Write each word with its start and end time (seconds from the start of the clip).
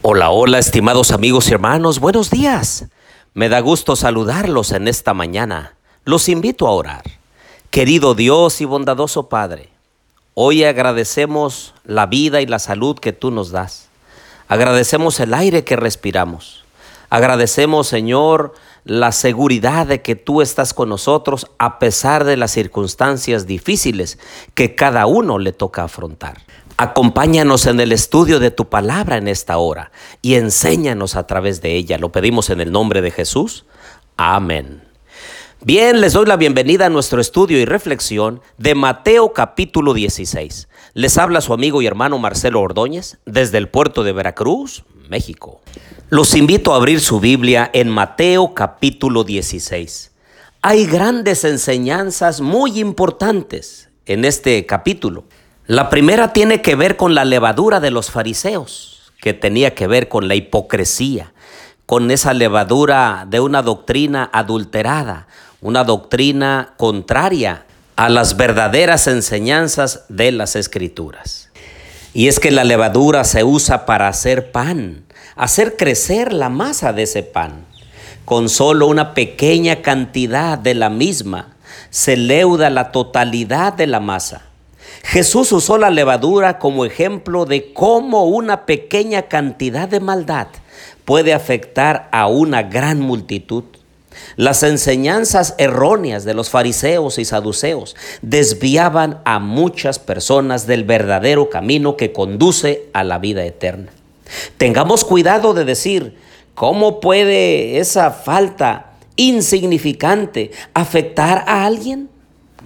Hola, 0.00 0.30
hola, 0.30 0.60
estimados 0.60 1.10
amigos 1.10 1.48
y 1.48 1.54
hermanos, 1.54 1.98
buenos 1.98 2.30
días. 2.30 2.86
Me 3.34 3.48
da 3.48 3.58
gusto 3.58 3.96
saludarlos 3.96 4.70
en 4.70 4.86
esta 4.86 5.12
mañana. 5.12 5.74
Los 6.04 6.28
invito 6.28 6.68
a 6.68 6.70
orar. 6.70 7.02
Querido 7.70 8.14
Dios 8.14 8.60
y 8.60 8.64
bondadoso 8.64 9.28
Padre, 9.28 9.70
hoy 10.34 10.62
agradecemos 10.62 11.74
la 11.84 12.06
vida 12.06 12.40
y 12.40 12.46
la 12.46 12.60
salud 12.60 12.96
que 12.96 13.12
tú 13.12 13.32
nos 13.32 13.50
das. 13.50 13.88
Agradecemos 14.46 15.18
el 15.18 15.34
aire 15.34 15.64
que 15.64 15.74
respiramos. 15.74 16.64
Agradecemos, 17.10 17.88
Señor, 17.88 18.54
la 18.84 19.10
seguridad 19.10 19.88
de 19.88 20.00
que 20.00 20.14
tú 20.14 20.42
estás 20.42 20.74
con 20.74 20.90
nosotros 20.90 21.48
a 21.58 21.80
pesar 21.80 22.22
de 22.22 22.36
las 22.36 22.52
circunstancias 22.52 23.48
difíciles 23.48 24.20
que 24.54 24.76
cada 24.76 25.06
uno 25.06 25.40
le 25.40 25.52
toca 25.52 25.82
afrontar. 25.82 26.38
Acompáñanos 26.80 27.66
en 27.66 27.80
el 27.80 27.90
estudio 27.90 28.38
de 28.38 28.52
tu 28.52 28.68
palabra 28.68 29.16
en 29.16 29.26
esta 29.26 29.58
hora 29.58 29.90
y 30.22 30.36
enséñanos 30.36 31.16
a 31.16 31.26
través 31.26 31.60
de 31.60 31.74
ella. 31.74 31.98
Lo 31.98 32.12
pedimos 32.12 32.50
en 32.50 32.60
el 32.60 32.70
nombre 32.70 33.02
de 33.02 33.10
Jesús. 33.10 33.64
Amén. 34.16 34.84
Bien, 35.60 36.00
les 36.00 36.12
doy 36.12 36.26
la 36.26 36.36
bienvenida 36.36 36.86
a 36.86 36.88
nuestro 36.88 37.20
estudio 37.20 37.58
y 37.58 37.64
reflexión 37.64 38.42
de 38.58 38.76
Mateo 38.76 39.32
capítulo 39.32 39.92
16. 39.92 40.68
Les 40.94 41.18
habla 41.18 41.40
su 41.40 41.52
amigo 41.52 41.82
y 41.82 41.86
hermano 41.88 42.16
Marcelo 42.18 42.60
Ordóñez 42.60 43.18
desde 43.26 43.58
el 43.58 43.68
puerto 43.68 44.04
de 44.04 44.12
Veracruz, 44.12 44.84
México. 45.08 45.60
Los 46.10 46.36
invito 46.36 46.72
a 46.72 46.76
abrir 46.76 47.00
su 47.00 47.18
Biblia 47.18 47.68
en 47.72 47.88
Mateo 47.88 48.54
capítulo 48.54 49.24
16. 49.24 50.12
Hay 50.62 50.86
grandes 50.86 51.42
enseñanzas 51.42 52.40
muy 52.40 52.78
importantes 52.78 53.88
en 54.06 54.24
este 54.24 54.64
capítulo. 54.64 55.24
La 55.68 55.90
primera 55.90 56.32
tiene 56.32 56.62
que 56.62 56.76
ver 56.76 56.96
con 56.96 57.14
la 57.14 57.26
levadura 57.26 57.78
de 57.78 57.90
los 57.90 58.10
fariseos, 58.10 59.12
que 59.20 59.34
tenía 59.34 59.74
que 59.74 59.86
ver 59.86 60.08
con 60.08 60.26
la 60.26 60.34
hipocresía, 60.34 61.34
con 61.84 62.10
esa 62.10 62.32
levadura 62.32 63.26
de 63.28 63.40
una 63.40 63.60
doctrina 63.60 64.30
adulterada, 64.32 65.26
una 65.60 65.84
doctrina 65.84 66.72
contraria 66.78 67.66
a 67.96 68.08
las 68.08 68.38
verdaderas 68.38 69.08
enseñanzas 69.08 70.06
de 70.08 70.32
las 70.32 70.56
escrituras. 70.56 71.50
Y 72.14 72.28
es 72.28 72.40
que 72.40 72.50
la 72.50 72.64
levadura 72.64 73.24
se 73.24 73.44
usa 73.44 73.84
para 73.84 74.08
hacer 74.08 74.50
pan, 74.52 75.04
hacer 75.36 75.76
crecer 75.76 76.32
la 76.32 76.48
masa 76.48 76.94
de 76.94 77.02
ese 77.02 77.22
pan. 77.22 77.66
Con 78.24 78.48
solo 78.48 78.86
una 78.86 79.12
pequeña 79.12 79.82
cantidad 79.82 80.56
de 80.56 80.74
la 80.74 80.88
misma 80.88 81.56
se 81.90 82.16
leuda 82.16 82.70
la 82.70 82.90
totalidad 82.90 83.74
de 83.74 83.86
la 83.86 84.00
masa. 84.00 84.47
Jesús 85.02 85.52
usó 85.52 85.78
la 85.78 85.90
levadura 85.90 86.58
como 86.58 86.84
ejemplo 86.84 87.46
de 87.46 87.72
cómo 87.72 88.24
una 88.24 88.66
pequeña 88.66 89.22
cantidad 89.22 89.88
de 89.88 90.00
maldad 90.00 90.48
puede 91.04 91.32
afectar 91.32 92.08
a 92.12 92.26
una 92.26 92.62
gran 92.62 93.00
multitud. 93.00 93.64
Las 94.36 94.62
enseñanzas 94.62 95.54
erróneas 95.58 96.24
de 96.24 96.34
los 96.34 96.50
fariseos 96.50 97.18
y 97.18 97.24
saduceos 97.24 97.96
desviaban 98.22 99.20
a 99.24 99.38
muchas 99.38 99.98
personas 99.98 100.66
del 100.66 100.84
verdadero 100.84 101.50
camino 101.50 101.96
que 101.96 102.12
conduce 102.12 102.88
a 102.92 103.04
la 103.04 103.18
vida 103.18 103.44
eterna. 103.44 103.90
Tengamos 104.56 105.04
cuidado 105.04 105.54
de 105.54 105.64
decir, 105.64 106.16
¿cómo 106.54 107.00
puede 107.00 107.78
esa 107.78 108.10
falta 108.10 108.92
insignificante 109.16 110.50
afectar 110.74 111.44
a 111.46 111.64
alguien? 111.64 112.08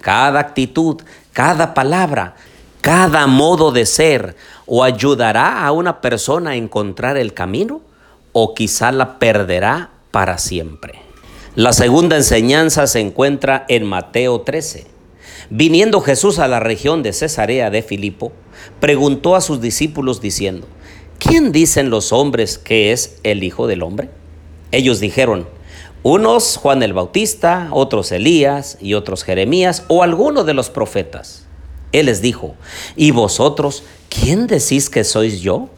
Cada 0.01 0.41
actitud, 0.41 1.01
cada 1.33 1.75
palabra, 1.75 2.37
cada 2.81 3.27
modo 3.27 3.73
de 3.73 3.87
ser 3.87 4.37
o 4.67 4.85
ayudará 4.85 5.65
a 5.65 5.73
una 5.73 6.01
persona 6.01 6.51
a 6.51 6.57
encontrar 6.57 7.17
el 7.17 7.35
camino 7.35 7.81
o 8.33 8.55
quizá 8.55 8.93
la 8.93 9.19
perderá 9.19 9.91
para 10.11 10.39
siempre. 10.39 11.01
La 11.55 11.73
segunda 11.73 12.17
enseñanza 12.17 12.87
se 12.87 13.01
encuentra 13.01 13.67
en 13.69 13.85
Mateo 13.85 14.41
13. 14.41 14.87
Viniendo 15.51 16.01
Jesús 16.01 16.39
a 16.39 16.49
la 16.49 16.61
región 16.61 17.03
de 17.03 17.13
Cesarea 17.13 17.69
de 17.69 17.83
Filipo, 17.83 18.33
preguntó 18.81 19.37
a 19.37 19.43
sus 19.43 19.61
discípulos 19.61 20.21
diciendo, 20.21 20.67
¿quién 21.19 21.53
dicen 21.53 21.91
los 21.91 22.13
hombres 22.13 22.57
que 22.57 22.93
es 22.93 23.19
el 23.23 23.45
Hijo 23.45 23.67
del 23.67 23.83
Hombre? 23.83 24.09
Ellos 24.71 24.99
dijeron, 24.99 25.47
unos 26.03 26.57
Juan 26.57 26.83
el 26.83 26.93
Bautista, 26.93 27.69
otros 27.71 28.11
Elías 28.13 28.77
y 28.81 28.95
otros 28.95 29.23
Jeremías 29.23 29.85
o 29.89 30.03
alguno 30.03 30.45
de 30.45 30.55
los 30.55 30.69
profetas. 30.71 31.47
Él 31.93 32.07
les 32.07 32.23
dijo, 32.23 32.55
¿y 32.97 33.11
vosotros 33.11 33.85
quién 34.09 34.47
decís 34.47 34.91
que 34.91 35.05
sois 35.05 35.41
yo? 35.41 35.69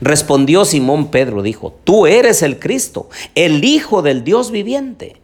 Respondió 0.00 0.64
Simón 0.64 1.10
Pedro, 1.10 1.42
dijo, 1.42 1.74
tú 1.84 2.06
eres 2.06 2.42
el 2.42 2.58
Cristo, 2.58 3.08
el 3.34 3.64
Hijo 3.64 4.02
del 4.02 4.22
Dios 4.22 4.50
viviente. 4.50 5.16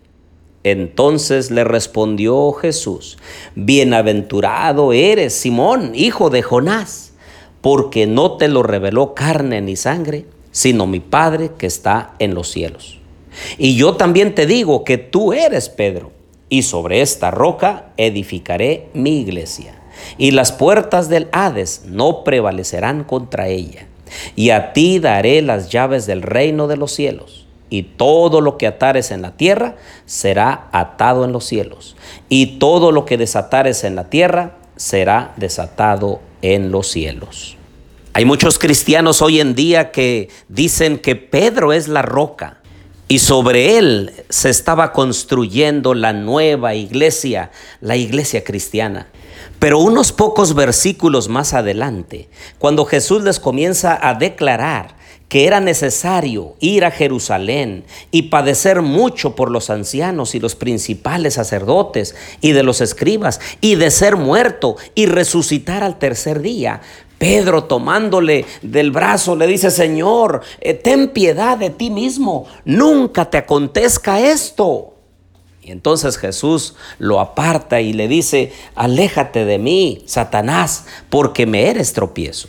Entonces 0.65 1.51
le 1.53 1.63
respondió 1.63 2.53
Jesús, 2.53 3.19
bienaventurado 3.55 4.93
eres 4.93 5.33
Simón, 5.35 5.93
hijo 5.95 6.31
de 6.31 6.43
Jonás, 6.43 7.13
porque 7.61 8.07
no 8.07 8.37
te 8.37 8.49
lo 8.49 8.65
reveló 8.65 9.15
carne 9.15 9.61
ni 9.61 9.77
sangre, 9.77 10.27
sino 10.51 10.87
mi 10.87 10.99
Padre 10.99 11.53
que 11.57 11.67
está 11.67 12.15
en 12.19 12.35
los 12.35 12.49
cielos. 12.49 12.99
Y 13.57 13.77
yo 13.77 13.95
también 13.95 14.35
te 14.35 14.47
digo 14.47 14.85
que 14.85 14.99
tú 14.99 15.33
eres 15.33 15.69
Pedro, 15.69 16.13
y 16.49 16.63
sobre 16.63 17.03
esta 17.03 17.31
roca 17.31 17.87
edificaré 17.97 18.89
mi 18.95 19.21
iglesia, 19.21 19.81
y 20.17 20.31
las 20.31 20.53
puertas 20.53 21.09
del 21.09 21.29
Hades 21.33 21.83
no 21.87 22.25
prevalecerán 22.25 23.05
contra 23.05 23.49
ella. 23.49 23.87
Y 24.37 24.51
a 24.51 24.73
ti 24.73 24.99
daré 24.99 25.43
las 25.43 25.69
llaves 25.69 26.07
del 26.07 26.23
reino 26.23 26.67
de 26.67 26.77
los 26.77 26.93
cielos, 26.93 27.47
y 27.71 27.83
todo 27.83 28.41
lo 28.41 28.57
que 28.57 28.67
atares 28.67 29.11
en 29.11 29.21
la 29.21 29.37
tierra 29.37 29.77
será 30.07 30.69
atado 30.73 31.25
en 31.25 31.33
los 31.33 31.45
cielos, 31.45 31.97
y 32.29 32.59
todo 32.59 32.93
lo 32.93 33.05
que 33.05 33.19
desatares 33.19 33.85
en 33.85 33.95
la 33.95 34.09
tierra 34.09 34.57
será 34.77 35.35
desatado 35.37 36.21
en 36.41 36.71
los 36.71 36.87
cielos. 36.89 37.57
Hay 38.15 38.25
muchos 38.25 38.59
cristianos 38.59 39.23
hoy 39.23 39.39
en 39.39 39.55
día 39.55 39.91
que 39.91 40.31
dicen 40.49 40.99
que 40.99 41.15
Pedro 41.15 41.73
es 41.73 41.89
la 41.89 42.03
roca 42.03 42.58
y 43.09 43.21
sobre 43.21 43.79
él 43.79 44.13
se 44.29 44.51
estaba 44.51 44.93
construyendo 44.93 45.95
la 45.95 46.13
nueva 46.13 46.75
iglesia, 46.75 47.51
la 47.81 47.97
iglesia 47.97 48.45
cristiana. 48.45 49.09
Pero 49.59 49.79
unos 49.79 50.13
pocos 50.13 50.55
versículos 50.55 51.29
más 51.29 51.55
adelante, 51.55 52.29
cuando 52.59 52.85
Jesús 52.85 53.23
les 53.23 53.41
comienza 53.41 53.99
a 54.01 54.15
declarar 54.15 54.99
que 55.29 55.47
era 55.47 55.61
necesario 55.61 56.55
ir 56.61 56.85
a 56.85 56.91
Jerusalén 56.91 57.85
y 58.11 58.23
padecer 58.23 58.83
mucho 58.83 59.35
por 59.35 59.51
los 59.51 59.69
ancianos 59.69 60.35
y 60.35 60.41
los 60.41 60.55
principales 60.55 61.35
sacerdotes 61.35 62.15
y 62.41 62.53
de 62.53 62.63
los 62.63 62.81
escribas, 62.81 63.41
y 63.61 63.75
de 63.75 63.91
ser 63.91 64.17
muerto 64.17 64.77
y 64.95 65.07
resucitar 65.07 65.83
al 65.83 65.99
tercer 65.99 66.41
día, 66.41 66.81
Pedro 67.19 67.65
tomándole 67.65 68.47
del 68.63 68.93
brazo 68.93 69.35
le 69.35 69.47
dice, 69.47 69.71
Señor, 69.71 70.43
eh, 70.61 70.75
ten 70.75 71.09
piedad 71.09 71.59
de 71.59 71.71
ti 71.71 71.91
mismo, 71.91 72.47
nunca 72.65 73.29
te 73.29 73.39
acontezca 73.39 74.21
esto. 74.21 74.95
Y 75.61 75.73
entonces 75.73 76.17
Jesús 76.17 76.77
lo 76.99 77.21
aparta 77.21 77.81
y 77.81 77.93
le 77.93 78.09
dice, 78.09 78.53
aléjate 78.75 79.45
de 79.45 79.59
mí, 79.59 80.03
Satanás, 80.07 80.87
porque 81.11 81.45
me 81.45 81.69
eres 81.69 81.93
tropiezo. 81.93 82.49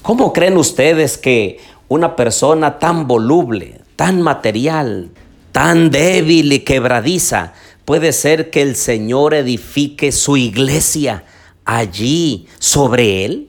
¿Cómo 0.00 0.32
creen 0.32 0.56
ustedes 0.56 1.18
que 1.18 1.60
una 1.88 2.16
persona 2.16 2.78
tan 2.78 3.06
voluble, 3.06 3.80
tan 3.96 4.22
material, 4.22 5.10
tan 5.50 5.90
débil 5.90 6.52
y 6.52 6.60
quebradiza, 6.60 7.52
puede 7.84 8.12
ser 8.12 8.50
que 8.50 8.62
el 8.62 8.76
Señor 8.76 9.34
edifique 9.34 10.10
su 10.10 10.36
iglesia 10.36 11.24
allí 11.64 12.46
sobre 12.58 13.26
él? 13.26 13.48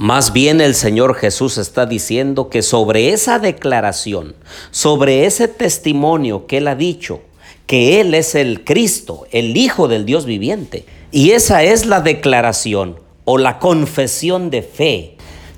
Más 0.00 0.32
bien 0.32 0.62
el 0.62 0.74
Señor 0.74 1.14
Jesús 1.14 1.58
está 1.58 1.84
diciendo 1.84 2.48
que 2.48 2.62
sobre 2.62 3.12
esa 3.12 3.38
declaración, 3.38 4.34
sobre 4.70 5.26
ese 5.26 5.46
testimonio 5.46 6.46
que 6.46 6.56
Él 6.56 6.68
ha 6.68 6.74
dicho, 6.74 7.20
que 7.66 8.00
Él 8.00 8.14
es 8.14 8.34
el 8.34 8.64
Cristo, 8.64 9.26
el 9.30 9.54
Hijo 9.58 9.88
del 9.88 10.06
Dios 10.06 10.24
viviente, 10.24 10.86
y 11.12 11.32
esa 11.32 11.64
es 11.64 11.84
la 11.84 12.00
declaración 12.00 12.98
o 13.26 13.36
la 13.36 13.58
confesión 13.58 14.48
de 14.48 14.62
fe, 14.62 15.16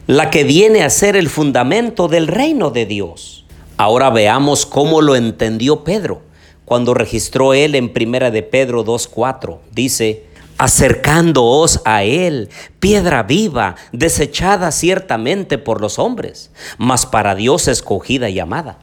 la 0.09 0.29
que 0.29 0.43
viene 0.43 0.83
a 0.83 0.91
ser 0.91 1.15
el 1.15 1.29
fundamento 1.29 2.09
del 2.09 2.27
reino 2.27 2.71
de 2.71 2.85
Dios. 2.85 3.45
Ahora 3.77 4.11
veamos 4.11 4.67
cómo 4.67 5.03
lo 5.03 5.15
entendió 5.15 5.85
Pedro 5.85 6.21
cuando 6.65 6.95
registró 6.95 7.55
él 7.55 7.77
en 7.77 7.93
Primera 7.93 8.33
de 8.33 8.43
Pedro 8.43 8.85
2:4. 8.85 9.61
Dice, 9.71 10.32
acercándoos 10.63 11.81
a 11.85 12.05
Él, 12.05 12.49
piedra 12.79 13.25
viva, 13.25 13.75
desechada 13.91 14.71
ciertamente 14.71 15.59
por 15.59 15.81
los 15.81 15.99
hombres, 15.99 16.53
mas 16.79 17.05
para 17.05 17.35
Dios 17.35 17.67
escogida 17.67 18.29
y 18.29 18.39
amada. 18.39 18.79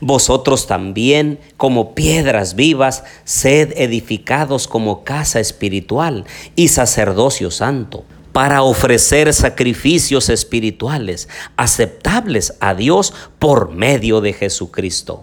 Vosotros 0.00 0.66
también, 0.66 1.38
como 1.56 1.94
piedras 1.94 2.56
vivas, 2.56 3.04
sed 3.22 3.74
edificados 3.76 4.66
como 4.66 5.04
casa 5.04 5.38
espiritual 5.38 6.24
y 6.56 6.66
sacerdocio 6.66 7.52
santo, 7.52 8.04
para 8.32 8.62
ofrecer 8.64 9.32
sacrificios 9.32 10.30
espirituales 10.30 11.28
aceptables 11.56 12.54
a 12.58 12.74
Dios 12.74 13.14
por 13.38 13.70
medio 13.70 14.20
de 14.20 14.32
Jesucristo. 14.32 15.22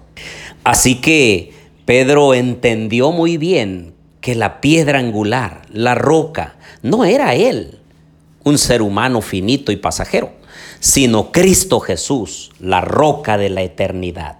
Así 0.63 1.01
que 1.01 1.51
Pedro 1.83 2.33
entendió 2.33 3.11
muy 3.11 3.35
bien 3.35 3.96
que 4.21 4.35
la 4.35 4.61
piedra 4.61 4.99
angular, 4.99 5.63
la 5.71 5.95
roca, 5.95 6.55
no 6.81 7.05
era 7.05 7.35
él, 7.35 7.79
un 8.43 8.57
ser 8.57 8.81
humano 8.81 9.21
finito 9.21 9.71
y 9.71 9.75
pasajero, 9.77 10.31
sino 10.79 11.31
Cristo 11.31 11.79
Jesús, 11.79 12.51
la 12.59 12.81
roca 12.81 13.37
de 13.37 13.49
la 13.49 13.61
eternidad. 13.61 14.37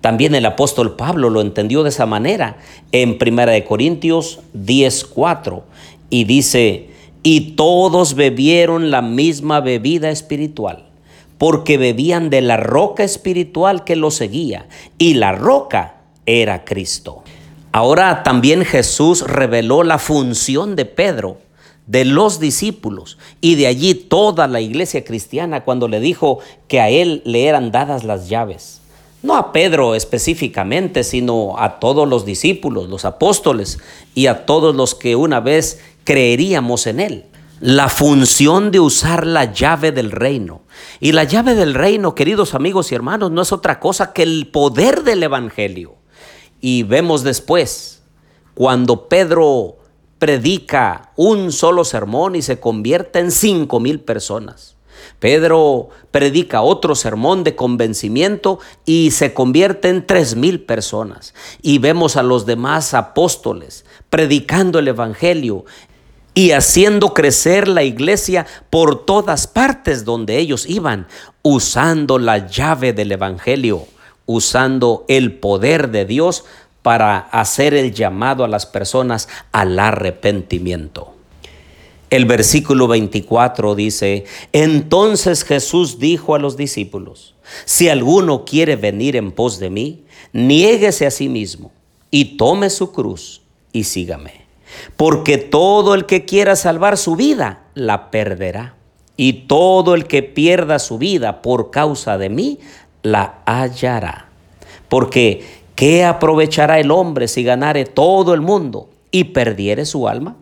También 0.00 0.34
el 0.34 0.46
apóstol 0.46 0.96
Pablo 0.96 1.28
lo 1.30 1.40
entendió 1.40 1.82
de 1.82 1.90
esa 1.90 2.06
manera 2.06 2.58
en 2.92 3.18
1 3.18 3.64
Corintios 3.64 4.40
10:4 4.54 5.62
y 6.10 6.24
dice, 6.24 6.90
y 7.22 7.52
todos 7.56 8.14
bebieron 8.14 8.90
la 8.90 9.02
misma 9.02 9.60
bebida 9.60 10.10
espiritual, 10.10 10.86
porque 11.36 11.76
bebían 11.76 12.30
de 12.30 12.40
la 12.40 12.56
roca 12.56 13.04
espiritual 13.04 13.84
que 13.84 13.96
los 13.96 14.14
seguía, 14.14 14.68
y 14.98 15.14
la 15.14 15.32
roca 15.32 15.96
era 16.26 16.64
Cristo. 16.64 17.24
Ahora 17.78 18.24
también 18.24 18.64
Jesús 18.64 19.20
reveló 19.20 19.84
la 19.84 20.00
función 20.00 20.74
de 20.74 20.84
Pedro, 20.84 21.38
de 21.86 22.04
los 22.04 22.40
discípulos 22.40 23.18
y 23.40 23.54
de 23.54 23.68
allí 23.68 23.94
toda 23.94 24.48
la 24.48 24.60
iglesia 24.60 25.04
cristiana 25.04 25.62
cuando 25.62 25.86
le 25.86 26.00
dijo 26.00 26.40
que 26.66 26.80
a 26.80 26.88
él 26.90 27.22
le 27.24 27.46
eran 27.46 27.70
dadas 27.70 28.02
las 28.02 28.28
llaves. 28.28 28.80
No 29.22 29.36
a 29.36 29.52
Pedro 29.52 29.94
específicamente, 29.94 31.04
sino 31.04 31.56
a 31.56 31.78
todos 31.78 32.08
los 32.08 32.24
discípulos, 32.24 32.88
los 32.88 33.04
apóstoles 33.04 33.78
y 34.12 34.26
a 34.26 34.44
todos 34.44 34.74
los 34.74 34.96
que 34.96 35.14
una 35.14 35.38
vez 35.38 35.78
creeríamos 36.02 36.88
en 36.88 36.98
él. 36.98 37.26
La 37.60 37.88
función 37.88 38.72
de 38.72 38.80
usar 38.80 39.24
la 39.24 39.52
llave 39.52 39.92
del 39.92 40.10
reino. 40.10 40.62
Y 40.98 41.12
la 41.12 41.22
llave 41.22 41.54
del 41.54 41.74
reino, 41.74 42.16
queridos 42.16 42.56
amigos 42.56 42.90
y 42.90 42.96
hermanos, 42.96 43.30
no 43.30 43.40
es 43.40 43.52
otra 43.52 43.78
cosa 43.78 44.12
que 44.12 44.24
el 44.24 44.48
poder 44.48 45.04
del 45.04 45.22
Evangelio. 45.22 45.97
Y 46.60 46.82
vemos 46.82 47.22
después, 47.22 48.02
cuando 48.54 49.08
Pedro 49.08 49.76
predica 50.18 51.12
un 51.16 51.52
solo 51.52 51.84
sermón 51.84 52.34
y 52.34 52.42
se 52.42 52.58
convierte 52.58 53.20
en 53.20 53.30
cinco 53.30 53.80
mil 53.80 54.00
personas. 54.00 54.76
Pedro 55.20 55.90
predica 56.10 56.62
otro 56.62 56.94
sermón 56.94 57.44
de 57.44 57.54
convencimiento 57.54 58.58
y 58.84 59.12
se 59.12 59.32
convierte 59.32 59.88
en 59.88 60.06
tres 60.06 60.34
mil 60.34 60.60
personas. 60.60 61.34
Y 61.62 61.78
vemos 61.78 62.16
a 62.16 62.22
los 62.22 62.46
demás 62.46 62.94
apóstoles 62.94 63.84
predicando 64.10 64.78
el 64.78 64.88
Evangelio 64.88 65.64
y 66.34 66.52
haciendo 66.52 67.14
crecer 67.14 67.68
la 67.68 67.82
iglesia 67.82 68.46
por 68.70 69.04
todas 69.04 69.46
partes 69.46 70.04
donde 70.04 70.38
ellos 70.38 70.66
iban, 70.68 71.06
usando 71.42 72.18
la 72.18 72.46
llave 72.46 72.92
del 72.92 73.12
Evangelio 73.12 73.86
usando 74.28 75.06
el 75.08 75.32
poder 75.32 75.90
de 75.90 76.04
Dios 76.04 76.44
para 76.82 77.18
hacer 77.18 77.72
el 77.72 77.94
llamado 77.94 78.44
a 78.44 78.48
las 78.48 78.66
personas 78.66 79.26
al 79.52 79.78
arrepentimiento. 79.78 81.14
El 82.10 82.26
versículo 82.26 82.88
24 82.88 83.74
dice, 83.74 84.24
entonces 84.52 85.44
Jesús 85.44 85.98
dijo 85.98 86.34
a 86.34 86.38
los 86.38 86.58
discípulos, 86.58 87.34
si 87.64 87.88
alguno 87.88 88.44
quiere 88.44 88.76
venir 88.76 89.16
en 89.16 89.32
pos 89.32 89.58
de 89.58 89.70
mí, 89.70 90.04
niéguese 90.32 91.06
a 91.06 91.10
sí 91.10 91.28
mismo 91.28 91.72
y 92.10 92.36
tome 92.36 92.68
su 92.68 92.92
cruz 92.92 93.40
y 93.72 93.84
sígame. 93.84 94.46
Porque 94.96 95.38
todo 95.38 95.94
el 95.94 96.04
que 96.04 96.26
quiera 96.26 96.54
salvar 96.54 96.98
su 96.98 97.16
vida, 97.16 97.64
la 97.74 98.10
perderá. 98.10 98.74
Y 99.16 99.32
todo 99.48 99.94
el 99.94 100.06
que 100.06 100.22
pierda 100.22 100.78
su 100.78 100.98
vida 100.98 101.42
por 101.42 101.70
causa 101.70 102.18
de 102.18 102.28
mí, 102.28 102.60
la 103.02 103.38
hallará. 103.44 104.28
Porque, 104.88 105.44
¿qué 105.74 106.04
aprovechará 106.04 106.78
el 106.78 106.90
hombre 106.90 107.28
si 107.28 107.42
ganare 107.42 107.84
todo 107.84 108.34
el 108.34 108.40
mundo 108.40 108.88
y 109.10 109.24
perdiere 109.24 109.84
su 109.86 110.08
alma? 110.08 110.36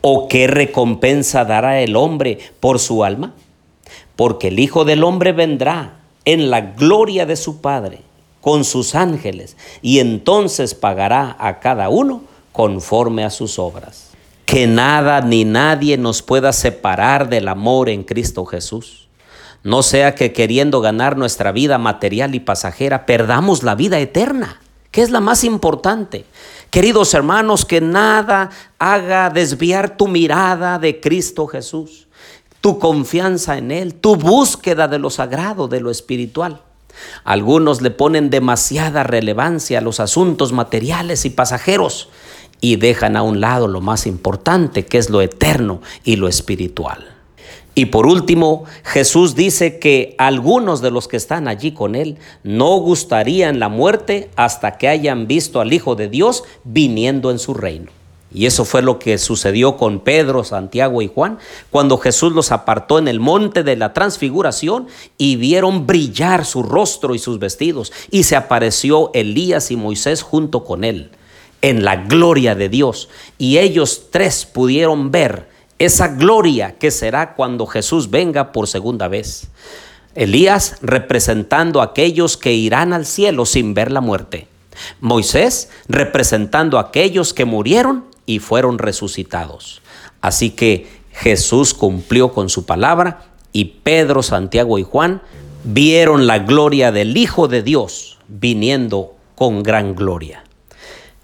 ¿O 0.00 0.28
qué 0.28 0.46
recompensa 0.46 1.44
dará 1.44 1.80
el 1.80 1.96
hombre 1.96 2.38
por 2.60 2.78
su 2.78 3.04
alma? 3.04 3.34
Porque 4.16 4.48
el 4.48 4.58
Hijo 4.58 4.84
del 4.84 5.04
Hombre 5.04 5.32
vendrá 5.32 6.00
en 6.24 6.50
la 6.50 6.60
gloria 6.60 7.26
de 7.26 7.36
su 7.36 7.60
Padre 7.60 8.00
con 8.40 8.64
sus 8.64 8.94
ángeles 8.94 9.56
y 9.82 9.98
entonces 9.98 10.74
pagará 10.74 11.36
a 11.38 11.60
cada 11.60 11.88
uno 11.88 12.22
conforme 12.52 13.24
a 13.24 13.30
sus 13.30 13.58
obras. 13.58 14.10
Que 14.46 14.66
nada 14.66 15.20
ni 15.20 15.44
nadie 15.44 15.96
nos 15.96 16.22
pueda 16.22 16.52
separar 16.52 17.28
del 17.28 17.48
amor 17.48 17.88
en 17.88 18.02
Cristo 18.02 18.44
Jesús. 18.44 18.99
No 19.62 19.82
sea 19.82 20.14
que 20.14 20.32
queriendo 20.32 20.80
ganar 20.80 21.16
nuestra 21.16 21.52
vida 21.52 21.76
material 21.76 22.34
y 22.34 22.40
pasajera, 22.40 23.04
perdamos 23.04 23.62
la 23.62 23.74
vida 23.74 23.98
eterna, 23.98 24.60
que 24.90 25.02
es 25.02 25.10
la 25.10 25.20
más 25.20 25.44
importante. 25.44 26.24
Queridos 26.70 27.12
hermanos, 27.12 27.66
que 27.66 27.80
nada 27.80 28.50
haga 28.78 29.28
desviar 29.28 29.96
tu 29.96 30.08
mirada 30.08 30.78
de 30.78 31.00
Cristo 31.00 31.46
Jesús, 31.46 32.06
tu 32.62 32.78
confianza 32.78 33.58
en 33.58 33.70
Él, 33.70 33.94
tu 33.94 34.16
búsqueda 34.16 34.88
de 34.88 34.98
lo 34.98 35.10
sagrado, 35.10 35.68
de 35.68 35.80
lo 35.80 35.90
espiritual. 35.90 36.62
Algunos 37.24 37.82
le 37.82 37.90
ponen 37.90 38.30
demasiada 38.30 39.02
relevancia 39.02 39.78
a 39.78 39.82
los 39.82 40.00
asuntos 40.00 40.52
materiales 40.52 41.24
y 41.24 41.30
pasajeros 41.30 42.08
y 42.60 42.76
dejan 42.76 43.16
a 43.16 43.22
un 43.22 43.40
lado 43.40 43.68
lo 43.68 43.80
más 43.80 44.06
importante, 44.06 44.86
que 44.86 44.98
es 44.98 45.10
lo 45.10 45.20
eterno 45.20 45.80
y 46.04 46.16
lo 46.16 46.28
espiritual. 46.28 47.19
Y 47.80 47.86
por 47.86 48.06
último, 48.06 48.64
Jesús 48.84 49.34
dice 49.34 49.78
que 49.78 50.14
algunos 50.18 50.82
de 50.82 50.90
los 50.90 51.08
que 51.08 51.16
están 51.16 51.48
allí 51.48 51.72
con 51.72 51.94
él 51.94 52.18
no 52.42 52.76
gustarían 52.76 53.58
la 53.58 53.70
muerte 53.70 54.28
hasta 54.36 54.76
que 54.76 54.86
hayan 54.86 55.26
visto 55.26 55.62
al 55.62 55.72
Hijo 55.72 55.94
de 55.94 56.10
Dios 56.10 56.44
viniendo 56.62 57.30
en 57.30 57.38
su 57.38 57.54
reino. 57.54 57.90
Y 58.34 58.44
eso 58.44 58.66
fue 58.66 58.82
lo 58.82 58.98
que 58.98 59.16
sucedió 59.16 59.78
con 59.78 60.00
Pedro, 60.00 60.44
Santiago 60.44 61.00
y 61.00 61.08
Juan, 61.08 61.38
cuando 61.70 61.96
Jesús 61.96 62.34
los 62.34 62.52
apartó 62.52 62.98
en 62.98 63.08
el 63.08 63.18
monte 63.18 63.62
de 63.62 63.76
la 63.76 63.94
transfiguración 63.94 64.86
y 65.16 65.36
vieron 65.36 65.86
brillar 65.86 66.44
su 66.44 66.62
rostro 66.62 67.14
y 67.14 67.18
sus 67.18 67.38
vestidos. 67.38 67.94
Y 68.10 68.24
se 68.24 68.36
apareció 68.36 69.10
Elías 69.14 69.70
y 69.70 69.76
Moisés 69.76 70.20
junto 70.20 70.64
con 70.64 70.84
él 70.84 71.12
en 71.62 71.82
la 71.82 71.96
gloria 71.96 72.54
de 72.54 72.68
Dios. 72.68 73.08
Y 73.38 73.56
ellos 73.56 74.08
tres 74.10 74.44
pudieron 74.44 75.10
ver 75.10 75.48
esa 75.80 76.08
gloria 76.08 76.76
que 76.78 76.90
será 76.90 77.34
cuando 77.34 77.66
Jesús 77.66 78.10
venga 78.10 78.52
por 78.52 78.68
segunda 78.68 79.08
vez. 79.08 79.48
Elías 80.14 80.76
representando 80.82 81.80
a 81.80 81.84
aquellos 81.84 82.36
que 82.36 82.52
irán 82.52 82.92
al 82.92 83.06
cielo 83.06 83.46
sin 83.46 83.72
ver 83.72 83.90
la 83.90 84.02
muerte. 84.02 84.46
Moisés 85.00 85.70
representando 85.88 86.78
a 86.78 86.82
aquellos 86.82 87.32
que 87.32 87.46
murieron 87.46 88.04
y 88.26 88.40
fueron 88.40 88.78
resucitados. 88.78 89.80
Así 90.20 90.50
que 90.50 90.86
Jesús 91.12 91.72
cumplió 91.72 92.34
con 92.34 92.50
su 92.50 92.66
palabra 92.66 93.22
y 93.50 93.64
Pedro, 93.82 94.22
Santiago 94.22 94.78
y 94.78 94.82
Juan 94.82 95.22
vieron 95.64 96.26
la 96.26 96.40
gloria 96.40 96.92
del 96.92 97.16
Hijo 97.16 97.48
de 97.48 97.62
Dios 97.62 98.18
viniendo 98.28 99.14
con 99.34 99.62
gran 99.62 99.94
gloria. 99.94 100.44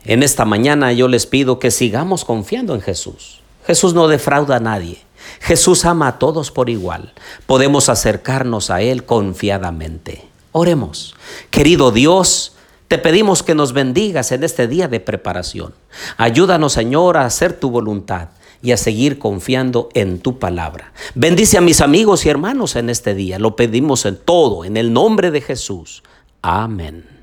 En 0.07 0.23
esta 0.23 0.47
mañana 0.47 0.95
yo 0.95 1.09
les 1.09 1.27
pido 1.27 1.59
que 1.59 1.71
sigamos 1.71 2.25
confiando 2.25 2.75
en 2.75 2.81
Jesús 2.81 3.43
Jesús 3.67 3.95
no 3.95 4.09
defrauda 4.09 4.57
a 4.57 4.61
nadie. 4.61 4.99
Jesús 5.41 5.85
ama 5.85 6.09
a 6.09 6.19
todos 6.19 6.51
por 6.51 6.71
igual. 6.71 7.13
Podemos 7.47 7.89
acercarnos 7.89 8.71
a 8.71 8.81
Él 8.81 9.05
confiadamente. 9.05 10.27
Oremos. 10.53 11.15
Querido 11.51 11.91
Dios, 11.91 12.55
te 12.89 12.99
pedimos 12.99 13.43
que 13.43 13.55
nos 13.55 13.73
bendigas 13.73 14.33
en 14.33 14.45
este 14.45 14.69
día 14.69 14.89
de 14.89 15.01
preparación. 15.01 15.75
Ayúdanos, 16.17 16.73
Señor, 16.73 17.17
a 17.17 17.25
hacer 17.25 17.53
tu 17.59 17.71
voluntad 17.71 18.29
y 18.63 18.73
a 18.73 18.77
seguir 18.77 19.19
confiando 19.19 19.89
en 19.95 20.21
tu 20.21 20.39
palabra. 20.39 20.93
Bendice 21.15 21.59
a 21.59 21.61
mis 21.61 21.81
amigos 21.81 22.25
y 22.25 22.29
hermanos 22.29 22.77
en 22.77 22.91
este 22.91 23.15
día. 23.15 23.39
Lo 23.39 23.57
pedimos 23.57 24.07
en 24.07 24.17
todo, 24.17 24.65
en 24.65 24.77
el 24.77 24.93
nombre 24.93 25.31
de 25.31 25.41
Jesús. 25.41 26.03
Amén. 26.43 27.16